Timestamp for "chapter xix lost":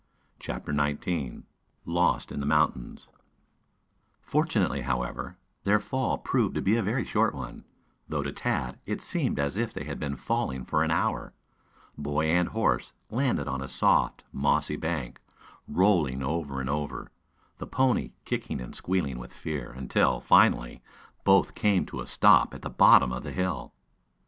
0.39-2.31